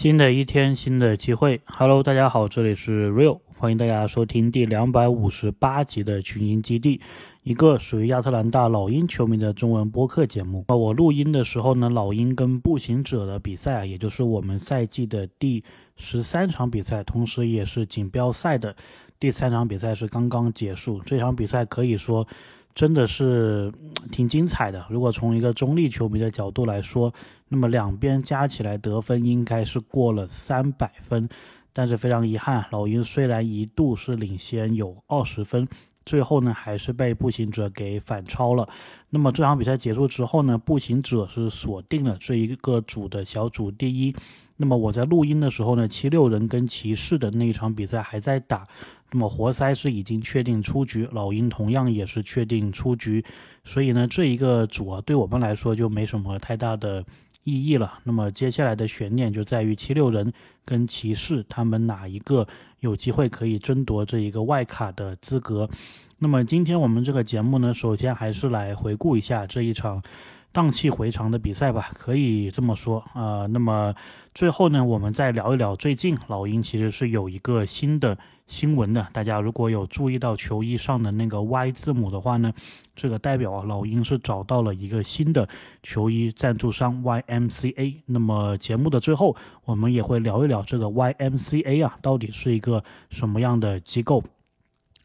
[0.00, 1.60] 新的一天，新的机会。
[1.66, 7.02] Hello，大家好，这里是 Real，欢迎大家收听第两百五十八集的群英基地，
[7.42, 10.64] 一个属于亚特兰大老鹰球迷的中文播客节目。
[10.68, 15.62] 呃，我录音的时候呢，老鹰跟步行者的比赛啊，也就是我们赛季的第
[15.98, 18.74] 十三场比赛，同时也是锦标赛的
[19.18, 20.98] 第三场比赛是刚刚结束。
[21.04, 22.26] 这场比赛可以说。
[22.74, 23.72] 真的是
[24.10, 24.84] 挺精彩的。
[24.88, 27.12] 如果从一个中立球迷的角度来说，
[27.48, 31.28] 那么两边加起来得分应该是过了三百分。
[31.72, 35.68] 但是非常遗憾，老鹰虽然一度是领先有二十分，
[36.04, 38.68] 最后呢还是被步行者给反超了。
[39.08, 44.14] 那么这场比赛结束之后呢，步行者是锁定了这一个组的小组第一。
[44.56, 48.66] 那么我在录音的时候呢，七六人跟骑士的那一场比赛还在打。
[49.12, 53.24] 那么活塞是已经确定出局，老鹰同样也是确定出局，
[53.64, 57.04] 所以呢，这一个组啊，对我们来说就没什么太大的
[57.44, 57.98] 意义了。
[58.04, 60.32] 那么接下来的悬念就在于七六人
[60.64, 62.46] 跟骑士，他们哪一个
[62.80, 65.68] 有机会可以争夺这一个外卡的资格？
[66.18, 70.02] 那么今天我们这个节目呢，首先还是来回顾一下这一场。
[70.52, 73.46] 荡气回肠的比赛吧，可以这么说啊。
[73.46, 73.94] 那么
[74.34, 78.18] 最后呢，我们再聊一聊最近老鹰其实是有一个新的
[78.50, 79.06] 新闻的。
[79.12, 82.52] 大家如果有注意到球衣上的那个 Y 字母的话呢，
[82.96, 85.48] 这个代表啊老鹰是找到了一个新的
[85.84, 87.94] 球衣赞助商 YMCA。
[88.06, 94.20] 那么节目的最后，我们也会聊一聊这个 YMCA 啊到底是一个什么样的机构。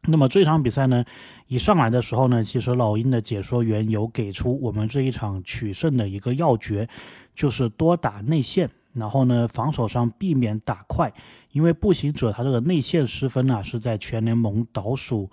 [0.08, 1.06] 那么这场比赛呢，
[1.48, 6.88] 一上来的时候呢，其实老鹰的解说员有给出我们这一场取胜的一个要诀，
[7.36, 11.12] 就是多打内线，然后呢，防守上避免打快，
[11.56, 15.30] 因为步行者他这个内线失分啊是在全联盟倒数。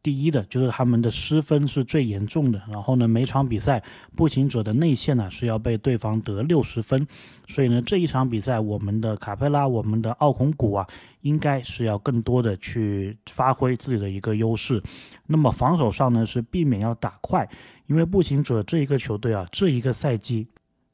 [0.00, 3.82] 第一的就是他们的失分是最严重的，然后呢，每场比赛
[4.14, 7.04] 步行者的内线呢是要被对方得六十分，
[7.48, 10.86] 所以呢，这一场比赛我们的卡佩拉、我们的奥孔古啊，
[11.22, 14.80] 应该是要更多的去发挥自己的一个优势。
[15.26, 17.48] 那么防守上呢是避免要打快，
[17.88, 20.46] 因为步行者这一个球队啊，这一个赛季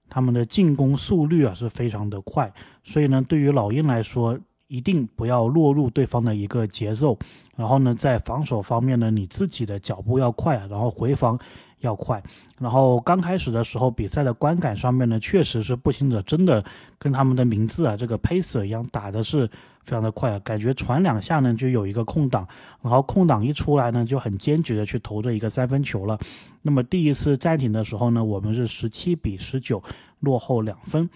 [0.09, 2.51] 他们的进攻速率啊是非常的快，
[2.83, 4.41] 所以呢，对于老鹰来说。
[4.73, 7.15] 一定不要落入对方的一个节奏，
[7.55, 11.39] 然后呢，在防守方面呢，你自己的脚步要快啊，然后回防
[11.81, 12.23] 要快。
[12.59, 16.65] 然后刚开始的时候，比赛的观感上面呢，确实是步行者真的
[16.99, 19.47] 跟他们的名字啊，这个 pacer 一样打的是
[19.85, 22.49] 非常的快啊，感觉传两下呢就有一个空档，
[22.81, 26.19] 然后空档一出来呢就很坚决的去投这一个三分球了。
[26.63, 29.83] 那么第一次暂停的时候呢，我们是十七比十九
[30.21, 31.11] 落后两分。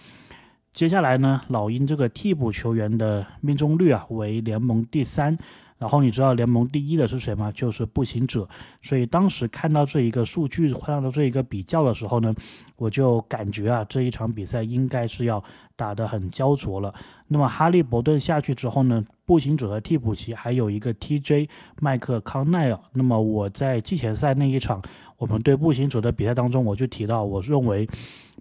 [0.73, 5.35] 接下来呢，老鹰这个替补球员的命中率啊为联盟第三，
[5.79, 7.51] 然后你知道联盟第一的是谁吗？
[7.51, 8.47] 就是步行者。
[8.83, 12.31] 所以当时看到这一个数据，看到这一个比较的时候呢，
[12.75, 15.43] 我就感觉啊这一场比赛应该是要
[15.75, 16.93] 打得很焦灼了。
[17.27, 21.49] 那么哈利伯顿下去之后呢，步行者和替补席还有一个 TJ
[21.81, 22.79] 麦克康奈尔。
[22.93, 24.79] 那么我在季前赛那一场。
[25.17, 27.89] 我们对步行者的比赛当中，我就提到，我认为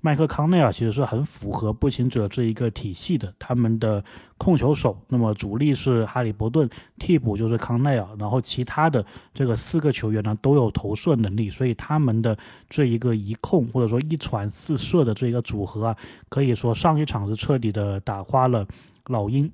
[0.07, 3.35] 麦克康内尔其实是很符合步行者这一个体系的。
[3.41, 4.05] 他们的
[4.39, 15.97] 控球手，那么主力是哈利伯顿，替补就是康奈尔，然后其他的这个四个球员呢都有投射能力，所以他们的这一个一控或者说一传四射的这一个组合啊，
[16.29, 18.65] 可以说上一场是彻底的打花了
[19.07, 19.51] 老鹰。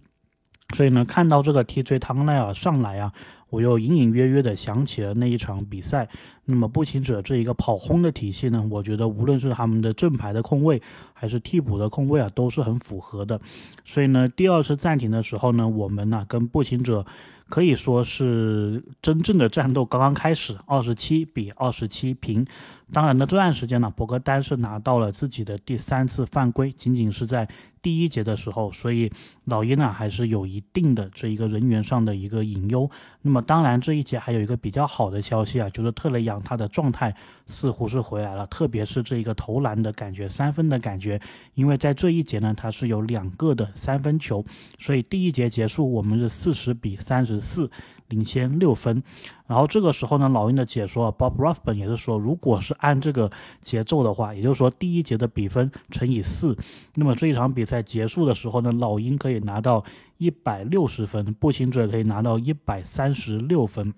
[0.75, 3.11] 所以呢，看到这个 TJ 汤奈尔上来啊。
[3.53, 6.09] 我又隐隐约约的想起了那一场比赛。
[6.47, 10.81] 那么步行者这一个跑轰的体系呢，我觉得无论是他们的正牌的控卫，
[11.13, 13.39] 还是替补的控卫啊，都是很符合的。
[13.85, 17.05] 所以呢，第二次暂停的时候呢，我们呢跟步行者
[17.51, 22.47] 可以说是真正的战斗刚刚开始，二十七比二十七平。
[22.93, 27.49] 当然呢，这段时间呢，博格丹是拿到了自己的第三次犯规，仅仅是在
[27.81, 29.11] 第一节的时候，所以
[29.47, 32.89] 老鹰呢还是有一定的这一个人员上的一个隐忧。
[33.23, 37.15] 那么当然这一节还有一个比较好的消息啊，就是特雷杨他的状态
[37.47, 41.19] 似乎是回来了，特别是这一个投篮的感觉，三分的感觉，
[41.55, 44.45] 因为在这一节呢他是有两个的三分球，
[44.79, 47.71] 所以第一节结束我们是四十比三十四。
[48.13, 49.03] 领先六分，
[49.47, 53.31] 然后这个时候呢，老鹰的解说 Bob Ruffin 也是说，如果是按这个
[53.63, 56.55] 节奏的话，也就是说第一节的比分乘以四，
[56.95, 59.83] 那么这一场比赛结束的时候呢，老鹰可以拿到
[60.19, 63.95] 一百六十分，步行者可以拿到一百三十六分。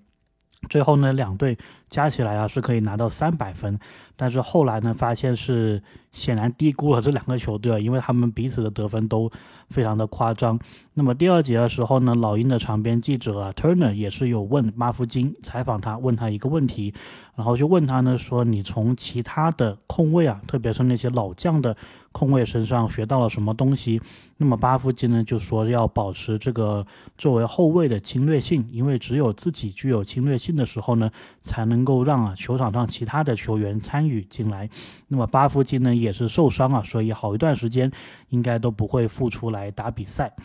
[0.69, 1.57] 最后呢，两队
[1.89, 3.77] 加起来啊是可以拿到三百分，
[4.15, 5.81] 但是后来呢，发现是
[6.11, 9.31] 显然低估了这两个球队，因为他们彼此的得分都
[9.69, 10.59] 非常的夸张。
[10.93, 16.93] 那么第二节的时候呢，老鹰的场边记者啊 Turner 也是有问马夫金采访他，问他一个问题，
[17.35, 21.75] 然后就问他呢说，你从其他的控卫啊，特别是那些老将的。
[22.15, 24.01] 控卫身上学到了什么东西？
[24.37, 26.87] 那么巴夫金呢就说要保持这个
[27.17, 31.11] 作为后卫的侵略性，因为只有自己具有侵略性的时候呢，
[31.41, 34.69] 才能够让啊球场上其他的球员参与进来。
[35.07, 37.91] 那么巴夫金呢也是受伤啊，所以好一段时间
[38.29, 40.35] 应该都不会复出来打比赛。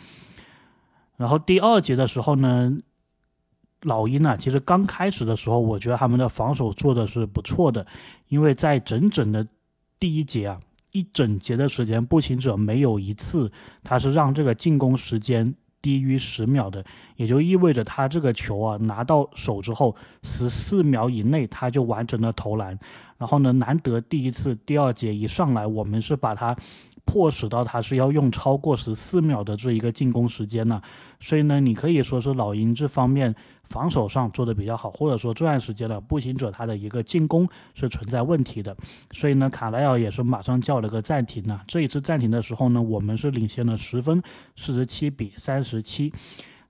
[1.17, 2.77] 然后第二节的时候呢，
[3.81, 7.85] 老鹰啊，其实刚开始的时候，我觉得他们的防守做的是不错的，
[8.27, 9.47] 因为在整整的
[9.99, 10.59] 第一节啊。
[10.93, 13.49] 一整节的时间，步行者没有一次
[13.81, 16.83] 他是让这个进攻时间低于十秒的，
[17.15, 22.77] 也就意味着他这个球啊拿到手之后，十四秒以内他就完成了投篮。
[23.17, 26.55] 然后呢，难得第一次第二节一上来，我们是把他。
[27.03, 30.79] 迫使到他是要用超过十四秒的这一个进攻时间呢，
[31.19, 33.35] 所以呢，你可以说是老鹰这方面
[33.71, 38.75] 防守上做的比较好，或者说这段时间呢步行者他的一个进攻是存在问题的，
[39.11, 41.61] 所以呢，卡莱尔也是马上叫了个暂停呢。
[41.65, 44.21] 这一次暂停的时候呢，我们是领先了十分，
[44.57, 46.13] 四十七比三十七。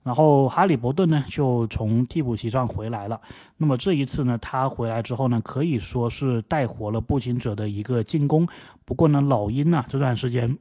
[0.04, 3.20] 然后哈利伯顿呢就从替补席上回来了。
[3.56, 8.46] 那么这一次呢，他回来之后呢，可以说是带活了步行者的一个进攻。
[8.84, 10.56] 不过呢，老鹰呢这段时间。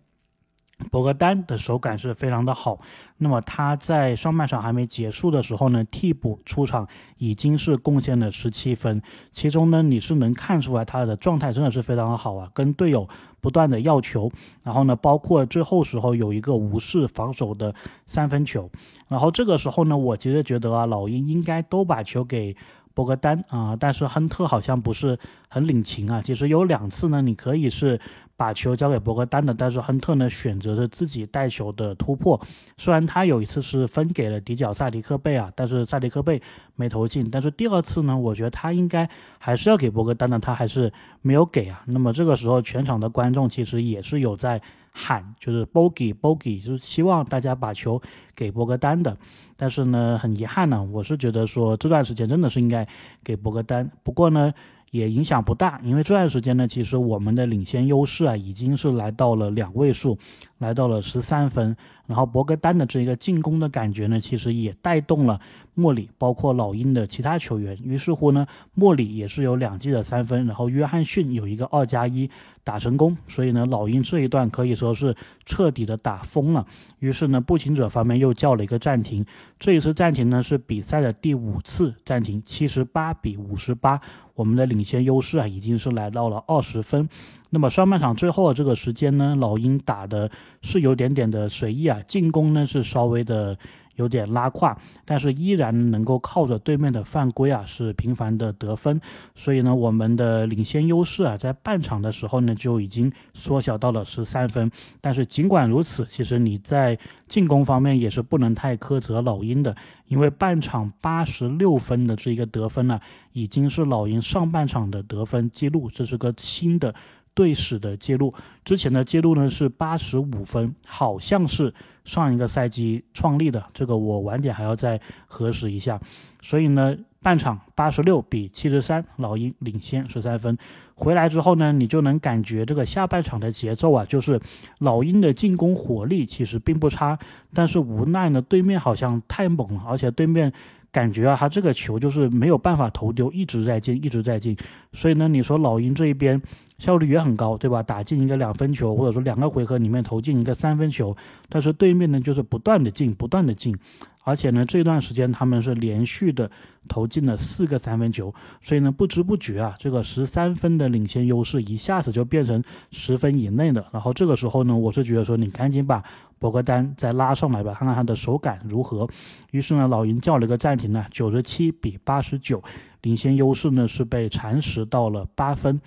[0.89, 2.79] 博格丹的手感是非常的好，
[3.17, 6.87] 那么他在上半场还没结束的时候呢，替补出场
[7.17, 9.01] 已经是贡献了十七分，
[9.31, 13.07] 其中呢你是能看出来他的状态真的是非常的好啊，跟队友
[13.39, 14.31] 不断的要球，
[14.63, 17.73] 然后呢包括最后时候有一个无视防守的
[18.05, 18.69] 三分球，
[19.07, 22.55] 然后这个时候呢，我其实觉得啊，老鹰应该都把球给。
[22.93, 25.17] 博格丹啊，但是亨特好像不是
[25.47, 26.21] 很领情啊。
[26.21, 27.97] 其实有两次呢，你可以是
[28.41, 32.41] 把球交给博格丹的，但是亨特呢选择着自己带球的突破。
[32.75, 36.41] 虽然他有一次是分给了底角萨迪克贝啊，但是萨迪克贝
[36.75, 37.29] 没投进。
[37.29, 39.07] 但是第二次呢，我觉得他应该
[39.37, 40.91] 还是要给博格丹的，他还是
[41.21, 41.83] 没有给啊。
[41.85, 44.59] 那么这个时候，全场的观众其实也是有在。
[44.93, 48.01] 喊就是 bogey bogey，就是希望大家把球
[48.35, 49.15] 给博格丹的。
[49.55, 52.85] 但是呢，很遗憾呢，我是觉得说这段时间真的是应该
[53.23, 53.89] 给博格丹。
[54.03, 54.51] 不过呢。
[54.91, 60.17] 也影响不大，因为这段时间呢，其实我们的领先优势啊，已经是来到了两位数，
[60.59, 61.75] 来到了十三分。
[62.07, 65.39] 然后博格丹的这一个进攻的感觉呢，其实也带动了
[65.75, 67.77] 莫里，包括老鹰的其他球员。
[67.81, 72.29] 于是乎呢，莫里也是有两记的三分，然后约翰逊有一个二加一
[72.65, 73.15] 打成功。
[73.29, 75.15] 所以呢，老鹰这一段可以说是
[75.45, 76.67] 彻底的打疯了。
[76.99, 79.25] 于是呢，步行者方面又叫了一个暂停。
[79.57, 84.01] 这一次暂停呢，是比赛的第五次暂停，七十八比五十八。
[84.41, 87.07] 我们的领先优势啊，已经是来到了二十分。
[87.51, 90.31] 那么上半场最后的这个时间呢，老鹰打的
[90.63, 93.55] 是有点点的随意啊，进攻呢是稍微的。
[94.01, 94.75] 有点拉胯，
[95.05, 98.99] 但是依然能够靠着对面的犯规啊，是频繁的得分。
[99.35, 104.69] 所以呢，我们的领先优势啊，在半场的时候呢，就已经缩小到了十三分。
[104.99, 109.75] 但是尽管如此，其实你在进攻方面也是不能太苛责老鹰的，
[110.07, 112.99] 因为半场八十六分的这一个得分呢，
[113.33, 116.93] 已经是老鹰上半场的得分记录，这是个新的。
[117.33, 118.33] 队史的记录，
[118.63, 121.73] 之前的记录呢是八十五分，好像是
[122.03, 125.99] 上一个赛季创立的，这个我晚点还要再核实一下。
[126.41, 130.57] 所以呢，半场八十六比七十三，老鹰领先十三分。
[130.95, 134.39] 回来之后呢，你就能感觉这个下半场的节奏啊，就是
[134.79, 137.17] 老鹰的进攻火力其实并不差，
[137.53, 140.51] 但是无奈呢，对面好像太猛了，而且对面。
[140.93, 144.57] 感觉啊，他这个球就是没有办法投丢，一直在进，一直在进。
[144.91, 146.41] 所以呢，你说老鹰这一边
[146.81, 147.83] 效率也很高，对吧？
[147.83, 151.15] 打进一个两分球，或者说两个回合里面投进一个三分球，
[151.47, 153.77] 但是对面呢就是不断的进，不断的进。
[154.23, 156.49] 而且呢，这段时间他们是连续的
[156.87, 163.85] 投进了四个三分球，所以呢，不知不觉啊，这个十三分的领先优势一下子就变成十分以内的。
[163.91, 166.03] 然后这个时候呢，我是觉得说，你赶紧把
[166.39, 169.07] 博格丹再拉上来吧，看看他的手感如何。
[169.51, 172.63] 于是呢，老鹰叫了一个暂停呢，九十七比八十九，
[173.03, 175.79] 领先优势呢是被蚕食到了八分。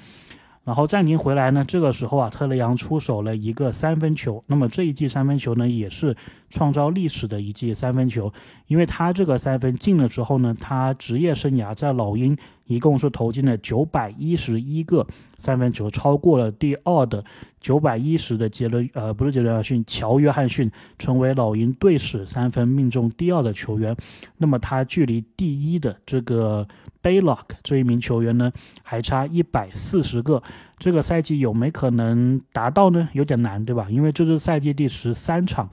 [0.65, 4.43] 然后暂停回来呢，这个时候啊，特雷杨出手了一个三分球。
[4.47, 6.17] 那么这一记三分球呢，也是
[6.51, 8.33] 创造历史的一记三分球，
[8.67, 12.37] 因为他这个三分进了之后呢，他职业生涯在老鹰
[12.67, 15.07] 一共是投进了九百一十一个
[15.39, 17.25] 三分球，超过了第二的
[17.61, 23.97] 九百一十的杰伦，呃，不是杰伦·逊，乔·约翰逊，成为老鹰队史三分命中第二的球员。
[24.39, 26.67] 那么他距离第一的这个
[27.03, 30.43] Baylock 这一名球员呢，还差一百四十个。
[30.79, 33.09] 这个赛季有没可能达到呢？
[33.13, 33.87] 有点难，对吧？
[33.91, 35.71] 因为这是赛季第十三场，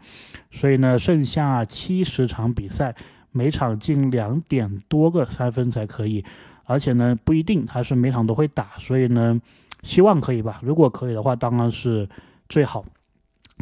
[0.52, 2.96] 所以呢，剩下七十场比赛，
[3.32, 6.24] 每场进两点多个三分才可以。
[6.66, 9.42] 而且呢，不一定他是每场都会打，所以呢，
[9.82, 10.60] 希望可以吧。
[10.64, 12.08] 如果可以的话，当然是
[12.48, 12.86] 最好。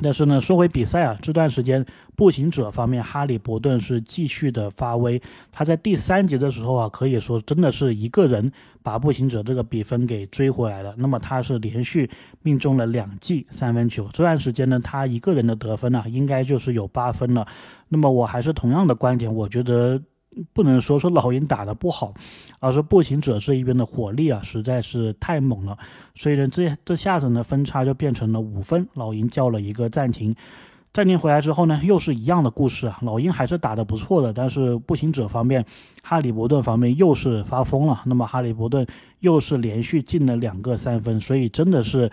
[0.02, 5.22] 但是呢，说回比赛啊，这段时间步行者方面，哈利伯顿是继续的发威。
[5.52, 8.52] 他在第三节的时候啊，可以说真的是一个人
[8.82, 10.94] 把步行者这个比分给追回来了。
[10.98, 12.10] 那么他是连续
[12.42, 14.08] 命中了两记三分球。
[14.14, 17.48] 这段时间呢，他一个人的得分呢，应该就是有八分了。
[17.88, 20.02] 那么我还是同样的观点，我觉得。
[20.54, 22.14] 不能说说老鹰打得不好，
[22.60, 25.78] 而是步行者这一边的火力啊实在是太猛了，
[26.16, 30.36] 所以呢，这这下子呢分差就变成了五分，老鹰叫了一个暂停。
[30.92, 35.66] 暂停回来之后呢，又是一样的故事啊，老鹰还是打得不错的，但是步行者方面，
[36.04, 38.86] 哈利伯顿方面又是发疯了，那么哈利伯顿
[39.20, 42.10] 又是连续进了两个三分，所以真的是。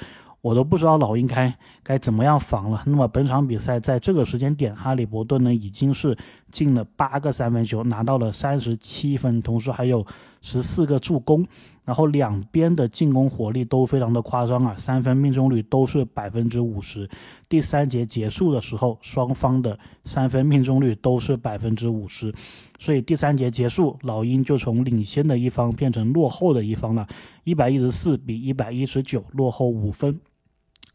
[0.47, 2.81] 我都不知道老鹰该该怎么样防了。
[2.87, 6.17] 那么本场比赛在这个时间点，哈利伯顿呢已经是
[6.53, 10.07] 进了八个三分球，拿到了三十七分，同时还有
[10.41, 11.45] 十四个助攻。
[11.85, 17.09] 然后两边的进攻火力都非常的夸张啊，三分命中率都是百分之五十。
[17.49, 22.33] 第三节结束的时候，双方的三分命中率都是百分之五十，
[22.79, 27.07] 所以第三节结束，老鹰就从领先的一方变成落后的一方了，
[27.45, 30.21] 一百一十四比一百一十九落后五分。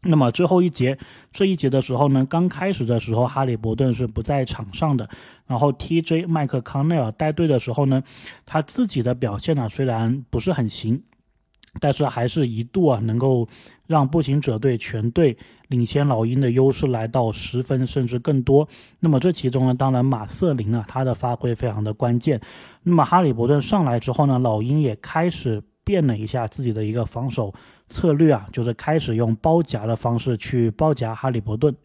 [0.04, 0.98] 那么最后一节，
[1.32, 5.08] 这一节的时候呢，刚开始的时候，哈利伯顿是不在场上的。
[5.46, 8.02] 然后 TJ 麦克康奈尔带队的时候呢，
[8.44, 11.00] 他自己的表现呢虽然不是很行，
[11.78, 13.46] 但是还是一度啊能够
[13.86, 15.36] 让步行者队全队
[15.68, 18.68] 领先老鹰的优势来到十分甚至更多。
[18.98, 22.40] 那么这其中呢，当然马瑟林啊他的发挥非常的关键。
[22.82, 27.52] 那么哈利伯顿上来之后呢，老鹰也开始变了一下自己的一个防守。
[27.92, 31.76] 策略啊，就是开始用包夹的方式去包夹哈利伯顿，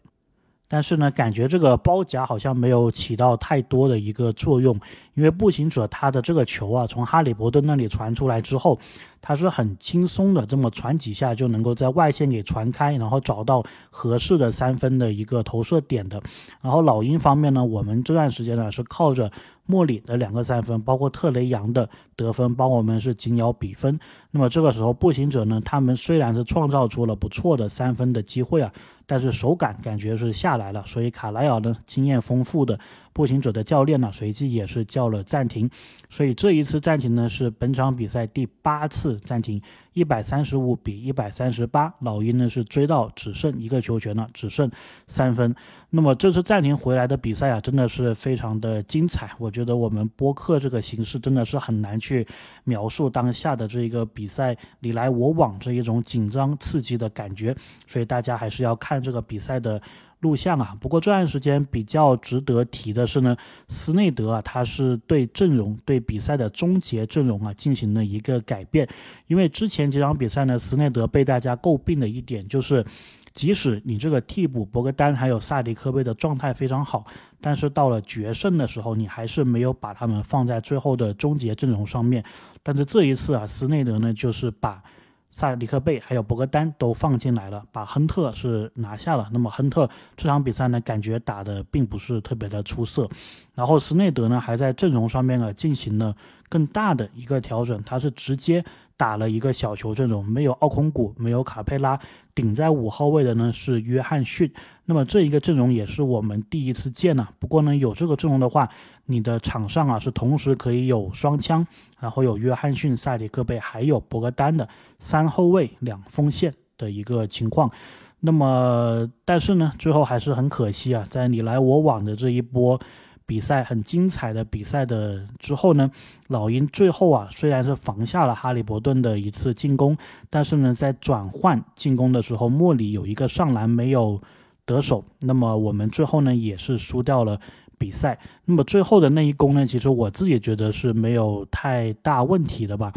[0.66, 4.74] 但是呢，感觉这个包夹好像没有起到太多的一个作用，
[5.14, 8.78] 因为步行者他的这个球啊，从哈利伯顿那里传出来之后，
[9.20, 16.22] 他是很轻松的，这么传几下就能够在外线给传开，然后找到合适的三分的一个投射点的。
[16.62, 19.30] 然后老鹰方面呢，我们这段时间呢是靠着。
[19.70, 21.86] 莫里的两个三分，包括特雷杨的
[22.16, 24.00] 得分，帮我们是紧咬比分。
[24.30, 28.70] 那么这个时候，步行者呢，他们虽然是创造出了不错的三分的机会啊，
[29.06, 30.82] 但是手感感觉是下来了。
[30.84, 32.78] 所以卡莱尔呢，经验丰富的
[33.12, 35.68] 步行者的教练呢，随即也是叫了暂停。
[36.10, 39.60] 所以这一次暂停呢，是本场比赛第八次暂停。
[39.94, 44.70] 一百三十五比一百三十八，老鹰呢是追到只剩一个球权了，只剩
[45.08, 45.52] 三分。
[45.90, 49.32] 那么这次暂停回来的比赛啊，真的是非常的精彩。
[49.38, 52.24] 我觉得我们播客这个形式真的是很难去
[52.62, 57.54] 描述当下的这一个比赛你来我往这一种紧张刺激的感觉，
[57.86, 59.80] 所以大家还是要看这个比赛的。
[60.20, 63.36] 录像啊，不过这段时间比较值得提的是呢，
[63.68, 68.88] 斯内德啊，他是对阵容、对比赛的终结阵容啊进行了一个改变。
[69.28, 72.84] 因为之前几场比赛呢，斯内德被大家诟病的一点就是，
[73.32, 77.06] 即使你这个替补博格丹还有萨迪科贝的状态非常好，
[77.40, 82.24] 但是到了决胜的时候，你还是没有把他们放在最后的终结阵容上面。
[82.62, 84.82] 但是这一次啊，斯内德呢，就是把。
[85.30, 89.28] 萨里克贝还有博格丹都放进来了，把亨特是拿下了。
[89.30, 93.06] 那么亨特这场比赛呢，感觉打的并不是特别的出色。
[93.54, 96.16] 然后斯内德呢，还在阵容上面啊进行了
[96.48, 98.64] 更大的一个调整，他是直接。
[98.98, 101.98] 打了一个小球阵容，没有奥孔古，没有卡佩拉，
[102.34, 104.52] 顶在五号位的呢是约翰逊。
[104.84, 107.28] 那么这一个阵容也是我们第一次见呢。
[107.38, 108.68] 不过呢，有这个阵容的话，
[109.06, 111.64] 你的场上啊是同时可以有双枪，
[112.00, 117.70] 然后有约翰逊、塞里克贝，还有博格丹的三后卫两锋线的一个情况。
[118.18, 122.80] 那么，但是呢，最后还是很可惜啊，在你来我往的这一波。
[123.28, 125.90] 比赛很精彩的比赛的之后呢，
[126.28, 129.94] 老鹰最后啊虽然是防下了哈利伯顿的一次进攻，
[130.30, 134.18] 但是呢在转换进攻的时候，莫里有一个上篮没有
[134.64, 137.38] 得手，那么我们最后呢也是输掉了
[137.76, 138.18] 比赛。
[138.46, 142.90] 那么最后的那一攻呢，其实我自己觉得是没有太大问题的吧，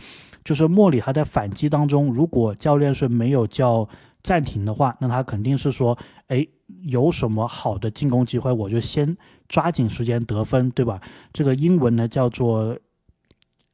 [0.46, 3.86] 就是莫里他在反击当中，如果教练是没有叫。
[4.24, 5.98] 暂停的话，那他肯定是说，
[6.28, 6.46] 哎，
[6.84, 9.18] 有什么好的进攻机会，我就先
[9.52, 11.00] 抓紧时间得分，对吧？
[11.32, 12.76] 这个英文呢叫做。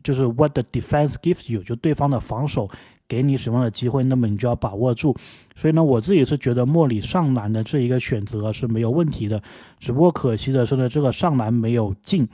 [0.04, 2.70] 就是 what the defense gives you，就对方的防守
[3.10, 5.14] 给你什么样的机会，那么你就要把握住。
[5.54, 9.42] 所以呢，我自己是觉得莫里上篮的这一个选择是没有问题的，
[9.80, 12.26] 只不过可惜的是呢，这个上篮没有进，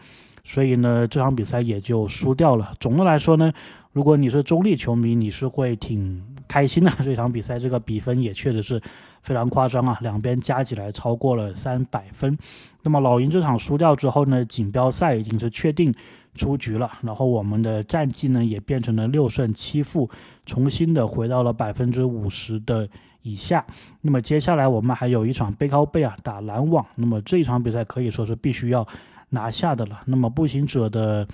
[0.43, 2.73] 所以呢，这场比赛也就输掉了。
[2.79, 3.51] 总的来说呢。
[3.93, 6.91] 如果你是中立球迷，你是会挺开心的。
[7.03, 8.81] 这场比赛这个比分也确实是
[9.21, 12.35] 非常夸张啊，两边加起来超过了三百分。
[12.81, 15.93] 那么老鹰这场输掉之后呢，锦标赛已经是确定
[16.33, 16.91] 出局了。
[17.03, 20.09] 然后我们的战绩呢也变成了六胜七负，
[20.43, 22.89] 重新的回到了百分之五十的
[23.21, 23.63] 以下。
[24.01, 28.87] 那么接下来我们还有一场背靠背啊打篮网，那么这一场比赛可以说是必须要
[29.29, 30.01] 拿下的了。
[30.07, 31.27] 那么步行者的。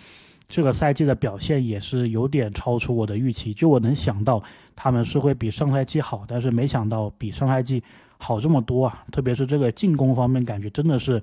[0.50, 4.44] 这个赛季的表现也是有点超出我的预期，就我能想到
[4.76, 7.82] 他们是会比上赛季好，但是没想到比上赛季
[8.18, 9.06] 好这么多啊！
[9.12, 11.22] 特别是这个进攻方面，感觉真的是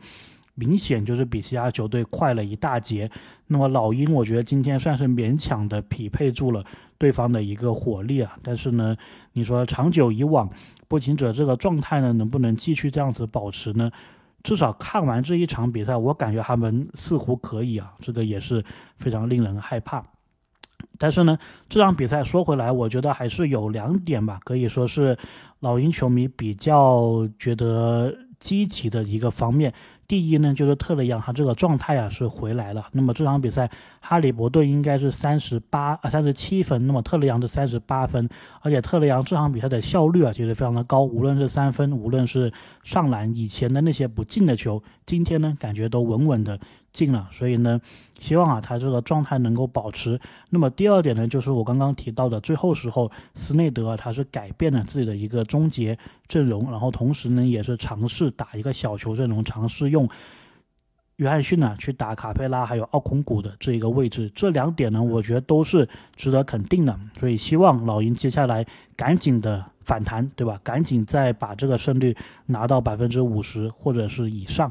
[0.55, 3.11] 明显就是比其他球队快了一大截。
[3.49, 6.65] 那么老鹰，我觉得今天算是勉强的匹配住了
[6.97, 8.97] 对方的一个火力啊，但是呢，
[9.33, 10.49] 你说长久以往，
[10.87, 13.91] 步行者这个状态呢，能不能继续这样子保持呢？
[14.47, 18.65] 至少看完这一场比赛，我感觉他们似乎可以啊，这个也是
[18.97, 20.05] 非常令人害怕。
[20.97, 21.37] 但是呢，
[21.69, 25.19] 这场比赛说回来，我觉得还是有两点吧，可以说是
[25.59, 29.75] 老鹰球迷比较觉得积极的一个方面。
[30.09, 32.87] 第一呢，就是特雷杨他这个状态啊是回来了。
[32.93, 33.71] 那么这场比赛，
[34.01, 38.29] 哈利伯顿应该是三十八啊三十七分，那么特雷杨是三十八分，
[38.61, 46.59] 而且特雷杨这场比赛的效率啊其实非常的高，无论是三分，无论是上篮，以前的那些不进的球，今天呢感觉都稳稳的
[46.97, 47.29] 进了。
[47.31, 47.79] 所以呢，
[48.19, 50.19] 希望啊他这个状态能够保持。
[50.49, 60.09] 那么第二点呢，就是我刚刚提到的，最后时候斯内德他是改变了自己的一个终结阵容，然后同时呢也是尝试打一个小球阵容，尝试用。
[61.17, 66.95] 约翰逊呢去打卡佩拉还有奥孔古的这一个位置，这两点呢，我觉得都是值得肯定的。
[67.19, 70.61] 所以希望老鹰接下来赶紧的反弹，对吧？
[70.63, 74.71] 赶紧再把这个胜率拿到百分之五十或者是以上。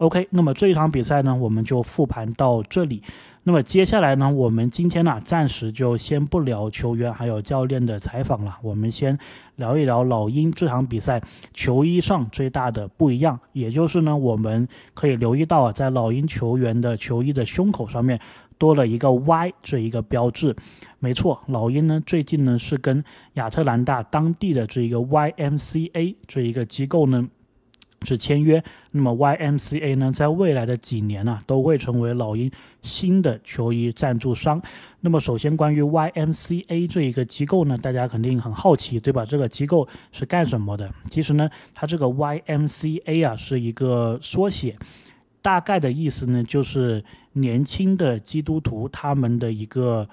[0.00, 3.02] OK，那么这一场比赛呢，我们就复盘到这里。
[3.42, 9.18] 那么接下来呢，我们今天呢，暂时就先不聊球员还有教练的采访了，我们先
[9.56, 11.20] 聊一聊老鹰这场比赛
[11.52, 18.18] 球衣上最大的不一样，也就是呢，我们可以留意到啊，在老鹰球员的球衣的胸口上面
[18.56, 20.56] 多了一个 Y 这一个标志。
[20.98, 23.04] 没错，老鹰呢最近呢是跟
[23.34, 27.28] 亚特兰大当地的这一个 YMCA 这一个机构呢。
[28.02, 32.50] 是签约，那么 YMCA 呢，在未来的几年呢，都会成为老鹰
[32.82, 34.60] 新的球衣赞助商。
[35.00, 39.26] 那么，首先关于 YMCA 这一个机构呢，大家肯定很好奇，对吧？
[39.26, 40.90] 这个机构是干什么的？
[41.10, 44.78] 其实呢，它这个 YMCA 啊，是一个缩写，
[45.42, 50.08] 大概的意思呢，就是年轻的基督徒他们的一个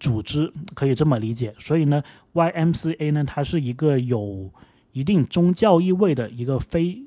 [0.00, 1.54] 组织，可以这么理解。
[1.58, 4.50] 所以呢，YMCA 呢，它是一个有
[4.98, 7.00] 一定宗教意味的一个非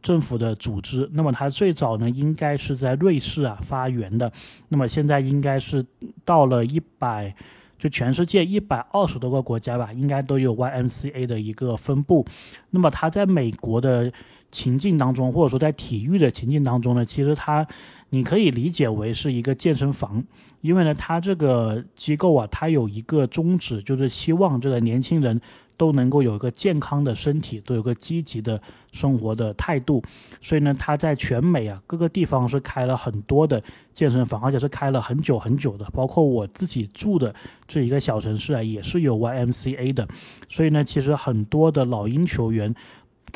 [0.00, 4.32] 政府的组织，那么它最早呢应该是在瑞士啊发源的，
[4.68, 5.84] 那么现在应该是
[6.24, 7.34] 到了一百，
[7.78, 12.24] 就全世界一百二十多个国家吧，应该都有 YMCA 的一个分布。
[12.70, 14.10] 那么它在美国的
[14.50, 17.66] 情境当中，或者说在体育的情境当中呢，其实它
[18.08, 20.24] 你可以理解为是一个健身房，
[20.62, 25.38] 因为呢它这个机构啊，它有一个宗旨，就是希望这个年轻人。
[25.76, 28.60] 都能够有一个健康的身体，都有个积极的
[28.92, 30.02] 生活的态度，
[30.40, 35.84] 所以呢，他在全美啊各个地方是开了很多的健身房，而且是开了很久很久的。
[35.92, 37.34] 包括我自己住的
[37.66, 40.08] 这一个小城市啊，也是有 YMCA 的。
[40.48, 42.74] 所以呢，其实很多的老鹰球员。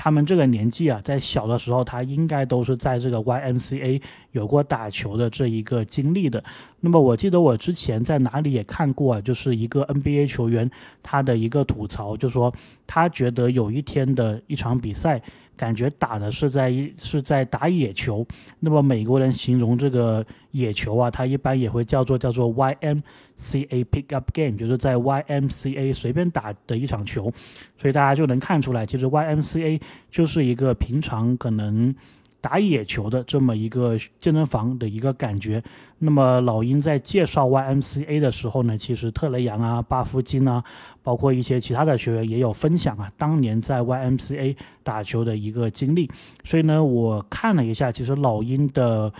[0.00, 6.42] 他们这个年纪啊，在小的时候，他应该都是在这个 YMCA 有过打球的这一个经历的。
[6.78, 10.70] 那么，我记得我之前在哪里也看过啊，就是一个 NBA 球员
[11.02, 12.54] 他的一个吐槽，就说
[12.86, 15.20] 他觉得有一天的一场比赛。
[15.58, 18.26] 感觉打的是在是在打野球，
[18.60, 27.30] 那么美国人形容这个野球啊，它一般也会叫做叫做 YMCA pickup game，就是在 YMCA 随便打的一场球，
[27.76, 29.78] 所以大家就能看出来，其实 YMCA
[30.10, 31.94] 就是一个平常可能。
[32.40, 35.62] 打野球的这么一个健身房的一个感觉。
[35.98, 40.62] 那么老鹰在介绍 YMCA 的时候呢，其实特雷杨啊、巴夫金啊，
[41.02, 46.10] 包括一些其他的学员也有分享啊，当年在 YMCA 打球的一个经历。
[46.44, 49.12] 所以呢，我看了一下，其实老鹰的。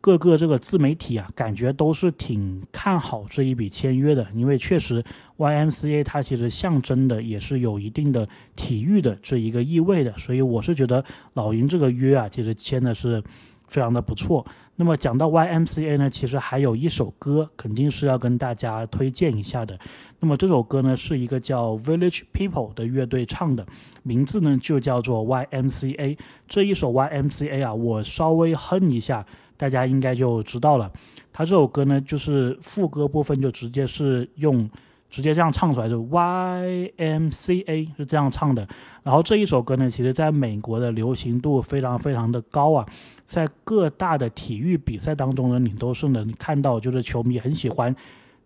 [0.00, 5.02] 各个这个自媒体啊，感觉都是挺看好这一笔签约的，因为确实
[5.38, 13.22] YMCA 它其实象征的也是有一定的体育的这一个意味的，所以我是觉得老鹰这个约啊，其实签的是
[13.66, 14.46] 非常的不错。
[14.76, 19.76] 那么讲到 YMCA 呢，其实还有一首歌肯定是要跟大家推荐一下的。
[20.20, 23.66] 那么这首歌呢是一个叫 Village People 的乐队唱的，
[24.04, 26.16] 名字呢就叫做 YMCA。
[26.46, 29.26] 这一首 YMCA 啊，我稍微哼一下，
[29.58, 30.90] 大家应该就知道了。
[31.30, 34.70] 它这首歌呢，就是副歌部分就直接是用。
[35.10, 38.68] 直接这样唱出来就 Y M C A 是这样唱的，
[39.02, 42.84] 然后这一首歌呢，其实在美国的流行度非常非常的高啊，
[43.24, 47.96] 在各大的体育比赛当中呢，你都是能看到，就是球迷很喜欢，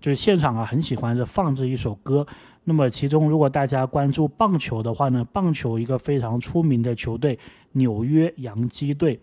[0.01, 2.25] 就是现场啊很喜欢的放这一首歌。
[2.63, 7.37] 那么其中如果大家关注棒球的话呢，棒球一个非常出名的球队
[7.73, 9.19] 纽约洋基队。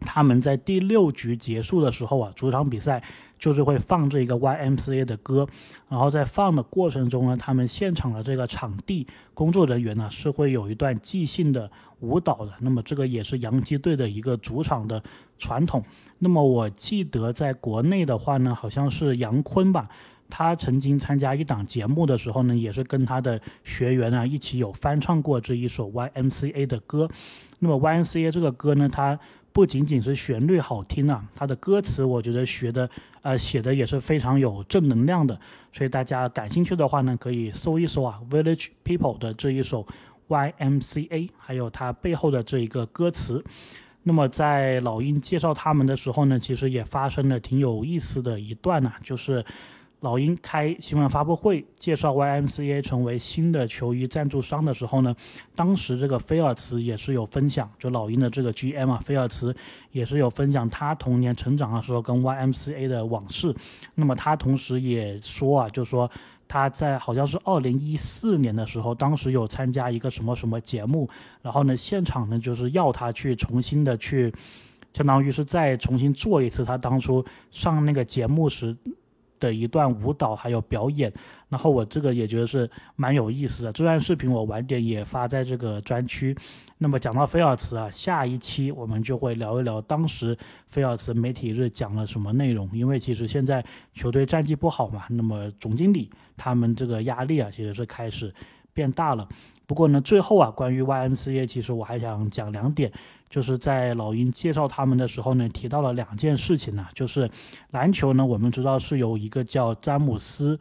[0.00, 3.02] 他们在第六局结束的时候啊，主场比赛
[3.38, 5.46] 就是会放这个 YMCA 的歌，
[5.88, 12.52] 然后在放的过程中呢，他们现场的这个场地工作人员呢是会有一段即兴的舞蹈的。
[12.60, 15.02] 那么这个也是洋基队的一个主场的
[15.38, 15.84] 传统。
[16.18, 19.88] 那么我记得在国内的话呢，好像是杨坤吧，
[20.28, 27.08] 他曾经参加一档节目的时候呢，也是跟他的学员啊一起有翻唱过这一首 YMCA 的歌。
[27.60, 29.18] 那么 YMCA 这个歌呢，它
[29.52, 32.88] 不仅仅是旋律好听啊，它的歌词我觉得学的
[33.22, 35.38] 呃写的也是非常有正能量的，
[35.72, 39.86] 所以大家感兴趣的话呢，可以搜一搜啊，Village People 的这一首
[40.28, 43.44] YMCA，还有它背后的这一个歌词。
[44.04, 49.44] 那么在老鹰介绍他们的时候呢，其实也发生了挺有意思的一段呢，就是。
[50.00, 55.12] 老鹰开新闻发布会介绍 YMCA 成为新的球衣赞助商的时候呢，
[55.56, 59.52] 当时这个菲尔茨也是有分享，就老鹰的这个 GM 啊，菲尔茨
[59.90, 63.52] 也是有分享他童年成长的时候跟 YMCA 的往事。
[63.96, 66.08] 那么他同时也说啊，就说
[66.46, 71.10] 他在好像是二零一四年的时候，当时有参加一个什么什么节目，
[71.42, 74.32] 然后呢现场呢就是要他去重新的去，
[74.92, 78.76] 相当于是再重新做一次他当初上那个节目时。
[79.38, 81.12] 的一段舞蹈还有表演，
[81.48, 83.72] 然后我这个也觉得是蛮有意思的。
[83.72, 86.36] 这段视频我晚点也发在这个专区。
[86.78, 90.36] 那么讲到菲尔茨啊，下一期我们就会聊一聊当时
[90.68, 92.68] 菲尔茨媒体日讲了什么内容。
[92.72, 98.32] 因为其实现在球队战绩不好嘛，那么总经理他们这个压力啊，其实是开始
[98.78, 99.26] 变大了。
[99.66, 102.92] 不过呢，最后啊，关于 YMCA，其实我还想讲两点，
[103.28, 107.28] 就是在老鹰介绍他们的时候呢，提到了两件事情呢，就是
[107.72, 110.56] 篮球呢，我们知道是有一个叫詹姆斯。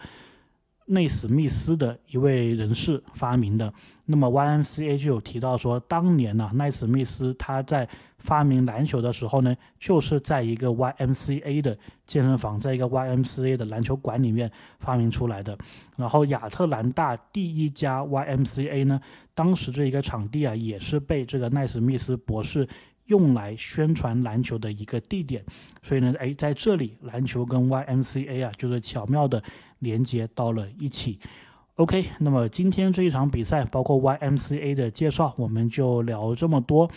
[0.87, 3.71] 内史密斯的一位人士发明的。
[4.05, 15.57] 那么 YMCA 就有提到说，当年呢，奈史密斯他在发明篮球的时候呢，就是在一个 YMCA 的健身房，在一个 YMCA 的篮球馆里面发明出来的。
[15.97, 19.01] 然后亚特兰大第一家 YMCA 呢，
[19.35, 22.65] 当时这一个场地啊，也是被这个奈史密斯博士
[23.07, 25.43] 用来宣传篮球的一个地点。
[25.81, 29.43] 所以呢，哎，在这里篮球跟 YMCA 啊，就是巧妙的。
[29.79, 31.19] 连接到了一起
[31.75, 32.07] ，OK。
[32.17, 36.89] 那么今天这一场比赛，包括 YMCA 的介绍，我们就聊这么多。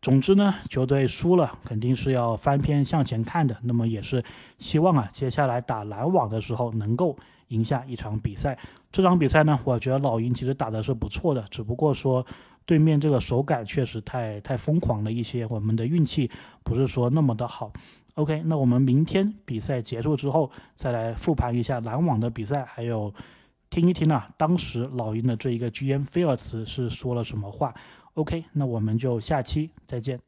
[0.00, 3.54] 总之呢，球队输了，肯定是要翻篇向前看的。
[3.62, 4.24] 那么也是
[4.56, 7.14] 希望啊，接下来打篮网的时候能够
[7.48, 8.58] 赢下一场比赛。
[8.90, 12.24] 这场比赛呢，我觉得老鹰其实打的是不错的，只不过说
[12.66, 16.30] 对面这个手感确实太太疯狂了一些，我们的运气
[16.62, 17.72] 不是说那么的好。
[18.14, 23.12] OK，那我们明天比赛结束之后，再来复盘一下篮网的比赛，还有
[23.70, 27.74] 听一听啊，当时老鹰的这一个 GM 菲尔茨是说了什么话。
[28.14, 30.20] OK，那我们就下期再见。